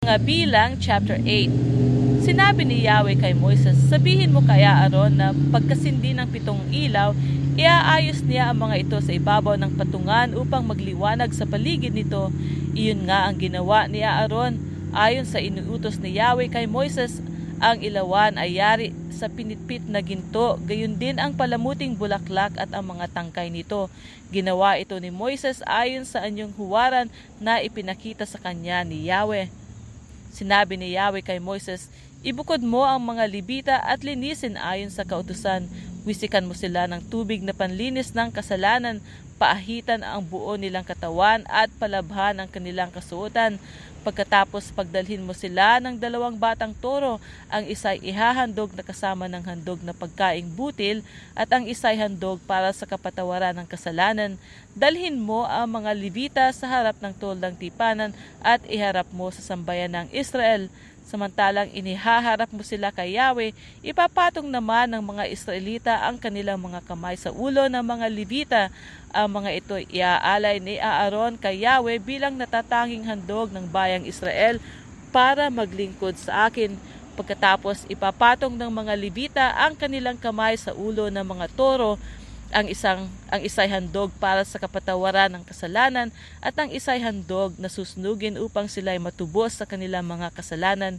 Mga 0.00 0.24
bilang 0.24 0.70
chapter 0.80 1.20
8 1.20 2.24
Sinabi 2.24 2.64
ni 2.64 2.88
Yahweh 2.88 3.20
kay 3.20 3.36
Moises, 3.36 3.76
Sabihin 3.92 4.32
mo 4.32 4.40
kaya 4.40 4.88
Aaron 4.88 5.20
na 5.20 5.36
pagkasindi 5.36 6.16
ng 6.16 6.24
pitong 6.32 6.72
ilaw, 6.72 7.12
iaayos 7.60 8.24
niya 8.24 8.48
ang 8.48 8.64
mga 8.64 8.80
ito 8.80 8.96
sa 9.04 9.12
ibabaw 9.12 9.60
ng 9.60 9.76
patungan 9.76 10.32
upang 10.32 10.64
magliwanag 10.64 11.36
sa 11.36 11.44
paligid 11.44 11.92
nito. 11.92 12.32
Iyon 12.72 13.12
nga 13.12 13.28
ang 13.28 13.36
ginawa 13.36 13.92
ni 13.92 14.00
Aaron. 14.00 14.56
Ayon 14.96 15.28
sa 15.28 15.36
inuutos 15.36 16.00
ni 16.00 16.16
Yahweh 16.16 16.48
kay 16.48 16.64
Moises, 16.64 17.20
ang 17.60 17.84
ilawan 17.84 18.40
ay 18.40 18.56
yari 18.56 18.96
sa 19.12 19.28
pinitpit 19.28 19.84
na 19.84 20.00
ginto, 20.00 20.56
gayon 20.64 20.96
din 20.96 21.20
ang 21.20 21.36
palamuting 21.36 21.92
bulaklak 21.92 22.56
at 22.56 22.72
ang 22.72 22.88
mga 22.88 23.12
tangkay 23.12 23.52
nito. 23.52 23.92
Ginawa 24.32 24.80
ito 24.80 24.96
ni 24.96 25.12
Moises 25.12 25.60
ayon 25.68 26.08
sa 26.08 26.24
anyong 26.24 26.56
huwaran 26.56 27.12
na 27.36 27.60
ipinakita 27.60 28.24
sa 28.24 28.40
kanya 28.40 28.80
ni 28.80 29.04
Yahweh. 29.04 29.59
Sinabi 30.30 30.76
ni 30.76 30.92
Yahweh 30.94 31.22
kay 31.22 31.38
Moises, 31.38 31.90
Ibukod 32.20 32.60
mo 32.60 32.84
ang 32.84 33.00
mga 33.00 33.24
libita 33.32 33.76
at 33.80 34.04
linisin 34.04 34.60
ayon 34.60 34.92
sa 34.92 35.08
kautusan. 35.08 35.64
Wisikan 36.04 36.44
mo 36.44 36.52
sila 36.52 36.84
ng 36.84 37.00
tubig 37.08 37.40
na 37.40 37.56
panlinis 37.56 38.12
ng 38.12 38.28
kasalanan, 38.28 39.00
paahitan 39.40 40.04
ang 40.04 40.20
buo 40.20 40.52
nilang 40.60 40.84
katawan 40.84 41.48
at 41.48 41.72
palabhan 41.80 42.36
ang 42.36 42.48
kanilang 42.52 42.92
kasuotan. 42.92 43.56
Pagkatapos 44.04 44.68
pagdalhin 44.76 45.24
mo 45.24 45.32
sila 45.32 45.80
ng 45.80 45.96
dalawang 45.96 46.36
batang 46.36 46.76
toro, 46.76 47.24
ang 47.48 47.64
isa'y 47.64 48.04
ihahandog 48.04 48.76
na 48.76 48.84
kasama 48.84 49.24
ng 49.24 49.40
handog 49.40 49.80
na 49.80 49.96
pagkaing 49.96 50.52
butil 50.52 51.00
at 51.32 51.48
ang 51.48 51.64
isa'y 51.64 51.96
handog 51.96 52.36
para 52.44 52.68
sa 52.76 52.84
kapatawaran 52.84 53.56
ng 53.56 53.68
kasalanan. 53.68 54.36
Dalhin 54.76 55.16
mo 55.16 55.48
ang 55.48 55.72
mga 55.72 55.96
libita 55.96 56.44
sa 56.52 56.68
harap 56.68 57.00
ng 57.00 57.16
toldang 57.16 57.56
tipanan 57.56 58.12
at 58.44 58.60
iharap 58.68 59.08
mo 59.08 59.32
sa 59.32 59.40
sambayan 59.40 59.92
ng 59.96 60.12
Israel. 60.12 60.68
Samantalang 61.06 61.72
inihaharap 61.74 62.52
mo 62.54 62.62
sila 62.62 62.92
kay 62.94 63.18
Yahweh, 63.18 63.56
ipapatong 63.82 64.46
naman 64.46 64.92
ng 64.92 65.02
mga 65.02 65.24
Israelita 65.32 65.94
ang 66.06 66.20
kanilang 66.20 66.60
mga 66.60 66.84
kamay 66.86 67.16
sa 67.16 67.34
ulo 67.34 67.66
ng 67.66 67.82
mga 67.82 68.06
Levita. 68.12 68.62
Ang 69.10 69.42
mga 69.42 69.50
ito 69.56 69.74
iaalay 69.76 70.62
ni 70.62 70.78
Aaron 70.78 71.34
kay 71.40 71.66
Yahweh 71.66 71.98
bilang 71.98 72.38
natatanging 72.38 73.08
handog 73.08 73.50
ng 73.50 73.66
bayang 73.66 74.06
Israel 74.06 74.62
para 75.10 75.50
maglingkod 75.50 76.14
sa 76.14 76.46
akin. 76.46 76.78
Pagkatapos 77.18 77.90
ipapatong 77.90 78.54
ng 78.54 78.70
mga 78.70 78.94
Levita 78.94 79.46
ang 79.58 79.74
kanilang 79.74 80.16
kamay 80.16 80.54
sa 80.56 80.72
ulo 80.72 81.10
ng 81.10 81.26
mga 81.26 81.50
toro 81.52 81.98
ang 82.50 82.66
isang 82.66 83.06
ang 83.30 83.40
isay 83.46 83.70
handog 83.70 84.10
para 84.18 84.42
sa 84.42 84.58
kapatawaran 84.58 85.30
ng 85.30 85.46
kasalanan 85.46 86.10
at 86.42 86.54
ang 86.58 86.70
isay 86.74 86.98
handog 86.98 87.54
na 87.56 87.70
susnugin 87.70 88.38
upang 88.42 88.66
sila 88.66 88.90
ay 88.94 89.00
matubos 89.02 89.54
sa 89.54 89.66
kanilang 89.66 90.06
mga 90.06 90.34
kasalanan. 90.34 90.98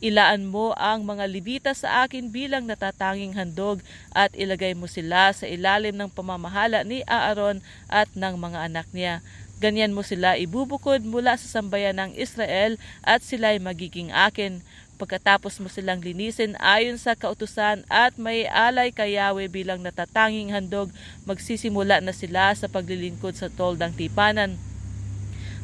Ilaan 0.00 0.48
mo 0.48 0.72
ang 0.80 1.04
mga 1.04 1.28
libita 1.28 1.70
sa 1.76 2.04
akin 2.08 2.32
bilang 2.32 2.64
natatanging 2.64 3.36
handog 3.36 3.84
at 4.16 4.32
ilagay 4.32 4.72
mo 4.72 4.88
sila 4.88 5.28
sa 5.36 5.44
ilalim 5.44 5.92
ng 5.92 6.08
pamamahala 6.08 6.80
ni 6.88 7.04
Aaron 7.04 7.60
at 7.84 8.08
ng 8.16 8.36
mga 8.40 8.72
anak 8.72 8.88
niya. 8.96 9.20
Ganyan 9.60 9.92
mo 9.92 10.00
sila 10.00 10.40
ibubukod 10.40 11.04
mula 11.04 11.36
sa 11.36 11.60
sambayan 11.60 12.00
ng 12.00 12.16
Israel 12.16 12.80
at 13.04 13.20
sila 13.20 13.52
ay 13.52 13.60
magiging 13.60 14.08
akin. 14.08 14.64
Pagkatapos 15.00 15.64
mo 15.64 15.72
silang 15.72 16.04
linisin 16.04 16.60
ayon 16.60 17.00
sa 17.00 17.16
kautusan 17.16 17.88
at 17.88 18.20
may 18.20 18.44
alay 18.44 18.92
kay 18.92 19.16
Yahweh 19.16 19.48
bilang 19.48 19.80
natatanging 19.80 20.52
handog, 20.52 20.92
magsisimula 21.24 22.04
na 22.04 22.12
sila 22.12 22.52
sa 22.52 22.68
paglilingkod 22.68 23.32
sa 23.32 23.48
toldang 23.48 23.96
tipanan. 23.96 24.60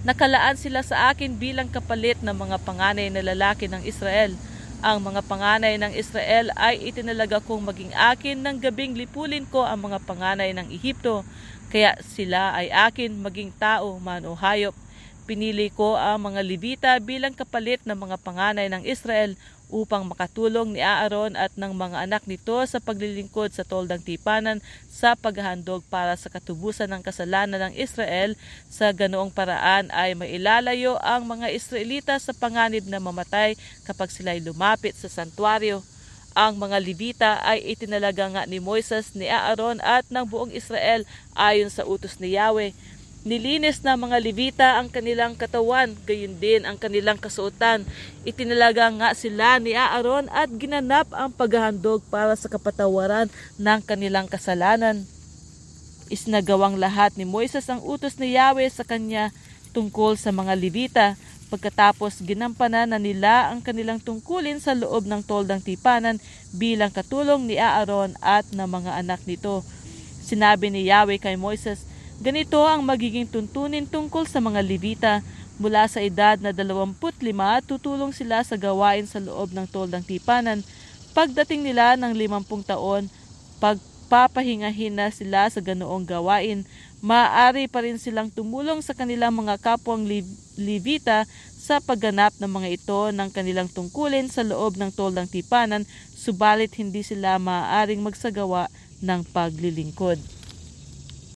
Nakalaan 0.08 0.56
sila 0.56 0.80
sa 0.80 1.12
akin 1.12 1.36
bilang 1.36 1.68
kapalit 1.68 2.16
ng 2.24 2.32
mga 2.32 2.64
panganay 2.64 3.12
na 3.12 3.20
lalaki 3.20 3.68
ng 3.68 3.84
Israel. 3.84 4.32
Ang 4.80 5.04
mga 5.04 5.20
panganay 5.28 5.76
ng 5.76 5.92
Israel 5.92 6.48
ay 6.56 6.88
itinalaga 6.88 7.36
kong 7.44 7.68
maging 7.68 7.92
akin 7.92 8.40
ng 8.40 8.56
gabing 8.56 8.96
lipulin 8.96 9.44
ko 9.44 9.68
ang 9.68 9.84
mga 9.84 10.00
panganay 10.08 10.56
ng 10.56 10.72
Ehipto. 10.72 11.28
Kaya 11.68 11.92
sila 12.00 12.56
ay 12.56 12.72
akin 12.72 13.20
maging 13.20 13.52
tao 13.60 14.00
man 14.00 14.24
o 14.24 14.32
hayop. 14.32 14.85
Pinili 15.26 15.74
ko 15.74 15.98
ang 15.98 16.30
mga 16.30 16.40
Levita 16.46 16.90
bilang 17.02 17.34
kapalit 17.34 17.82
ng 17.82 17.98
mga 17.98 18.14
panganay 18.22 18.70
ng 18.70 18.86
Israel 18.86 19.34
upang 19.66 20.06
makatulong 20.06 20.70
ni 20.70 20.78
Aaron 20.78 21.34
at 21.34 21.50
ng 21.58 21.74
mga 21.74 22.06
anak 22.06 22.22
nito 22.30 22.54
sa 22.62 22.78
paglilingkod 22.78 23.50
sa 23.50 23.66
toldang 23.66 23.98
tipanan 23.98 24.62
sa 24.86 25.18
paghahandog 25.18 25.82
para 25.90 26.14
sa 26.14 26.30
katubusan 26.30 26.86
ng 26.94 27.02
kasalanan 27.02 27.58
ng 27.58 27.74
Israel. 27.74 28.38
Sa 28.70 28.94
ganoong 28.94 29.34
paraan 29.34 29.90
ay 29.90 30.14
mailalayo 30.14 30.94
ang 31.02 31.26
mga 31.26 31.50
Israelita 31.50 32.14
sa 32.22 32.30
panganib 32.30 32.86
na 32.86 33.02
mamatay 33.02 33.58
kapag 33.82 34.14
sila'y 34.14 34.38
lumapit 34.38 34.94
sa 34.94 35.10
santuario. 35.10 35.82
Ang 36.38 36.62
mga 36.62 36.78
Levita 36.78 37.32
ay 37.42 37.66
itinalaga 37.66 38.30
nga 38.30 38.42
ni 38.46 38.62
Moises, 38.62 39.10
ni 39.18 39.26
Aaron 39.26 39.82
at 39.82 40.06
ng 40.06 40.22
buong 40.22 40.54
Israel 40.54 41.02
ayon 41.34 41.72
sa 41.72 41.82
utos 41.82 42.22
ni 42.22 42.38
Yahweh 42.38 42.70
Nilinis 43.26 43.82
na 43.82 43.98
mga 43.98 44.22
Levita 44.22 44.68
ang 44.78 44.86
kanilang 44.86 45.34
katawan, 45.34 45.98
gayon 46.06 46.38
din 46.38 46.62
ang 46.62 46.78
kanilang 46.78 47.18
kasuotan. 47.18 47.82
Itinalaga 48.22 48.86
nga 48.94 49.10
sila 49.18 49.58
ni 49.58 49.74
Aaron 49.74 50.30
at 50.30 50.46
ginanap 50.54 51.10
ang 51.10 51.34
paghahandog 51.34 52.06
para 52.06 52.38
sa 52.38 52.46
kapatawaran 52.46 53.26
ng 53.58 53.80
kanilang 53.82 54.30
kasalanan. 54.30 55.02
Isnagawang 56.06 56.78
lahat 56.78 57.18
ni 57.18 57.26
Moises 57.26 57.66
ang 57.66 57.82
utos 57.82 58.14
ni 58.22 58.38
Yahweh 58.38 58.70
sa 58.70 58.86
kanya 58.86 59.34
tungkol 59.74 60.14
sa 60.14 60.30
mga 60.30 60.54
Levita. 60.54 61.06
Pagkatapos 61.50 62.22
ginampanan 62.22 62.94
na 62.94 63.02
nila 63.02 63.50
ang 63.50 63.58
kanilang 63.58 63.98
tungkulin 63.98 64.62
sa 64.62 64.78
loob 64.78 65.02
ng 65.02 65.26
toldang 65.26 65.58
tipanan 65.58 66.22
bilang 66.54 66.94
katulong 66.94 67.42
ni 67.42 67.58
Aaron 67.58 68.14
at 68.22 68.46
ng 68.54 68.70
mga 68.70 69.02
anak 69.02 69.18
nito. 69.26 69.66
Sinabi 70.22 70.70
ni 70.70 70.86
Yahweh 70.86 71.18
kay 71.18 71.34
Moises, 71.34 71.95
Ganito 72.16 72.64
ang 72.64 72.80
magiging 72.80 73.28
tuntunin 73.28 73.84
tungkol 73.84 74.24
sa 74.24 74.40
mga 74.40 74.64
Levita. 74.64 75.14
Mula 75.60 75.84
sa 75.84 76.00
edad 76.00 76.40
na 76.40 76.48
25, 76.48 76.96
tutulong 77.68 78.12
sila 78.16 78.40
sa 78.40 78.56
gawain 78.56 79.04
sa 79.04 79.20
loob 79.20 79.52
ng 79.52 79.68
toldang 79.68 80.00
tipanan. 80.00 80.64
Pagdating 81.12 81.60
nila 81.60 81.92
ng 82.00 82.16
50 82.16 82.72
taon, 82.72 83.12
pagpapahingahin 83.60 84.96
na 84.96 85.12
sila 85.12 85.48
sa 85.52 85.60
ganoong 85.60 86.08
gawain, 86.08 86.64
maaari 87.04 87.68
pa 87.68 87.84
rin 87.84 88.00
silang 88.00 88.32
tumulong 88.32 88.80
sa 88.80 88.96
kanilang 88.96 89.36
mga 89.36 89.60
kapwang 89.60 90.08
Levita 90.56 91.28
sa 91.52 91.84
pagganap 91.84 92.32
ng 92.40 92.48
mga 92.48 92.68
ito 92.80 93.00
ng 93.12 93.28
kanilang 93.28 93.68
tungkulin 93.68 94.32
sa 94.32 94.40
loob 94.40 94.80
ng 94.80 94.88
toldang 94.88 95.28
tipanan, 95.28 95.84
subalit 96.16 96.72
hindi 96.80 97.04
sila 97.04 97.36
maaaring 97.36 98.00
magsagawa 98.00 98.72
ng 99.04 99.20
paglilingkod. 99.36 100.35